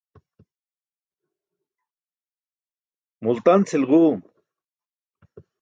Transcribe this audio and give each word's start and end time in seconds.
Multan 3.23 3.59
cʰilġuum. 3.67 4.19